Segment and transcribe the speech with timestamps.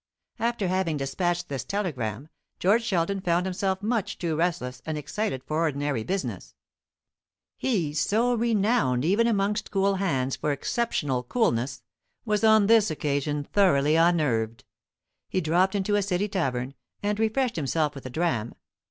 [0.39, 5.57] After having despatched this telegram, George Sheldon found himself much too restless and excited for
[5.57, 6.55] ordinary business.
[7.55, 11.83] He, so renowned even amongst cool hands for exceptional coolness,
[12.25, 14.63] was on this occasion thoroughly unnerved.
[15.29, 16.73] He dropped into a City tavern,
[17.03, 18.55] and refreshed himself with a dram.